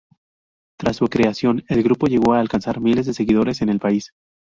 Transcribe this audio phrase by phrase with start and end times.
[0.79, 4.13] Tras su creación, el grupo llegó a alcanzar miles de seguidores en el país.